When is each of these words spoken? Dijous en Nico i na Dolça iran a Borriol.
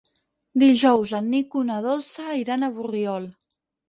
Dijous 0.61 1.11
en 1.17 1.27
Nico 1.33 1.61
i 1.65 1.67
na 1.67 1.75
Dolça 1.87 2.25
iran 2.39 2.65
a 2.65 2.71
Borriol. 2.79 3.29